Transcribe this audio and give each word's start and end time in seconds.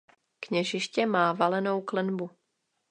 Kněžiště 0.39 1.05
má 1.05 1.33
valenou 1.33 1.81
klenbu. 1.81 2.29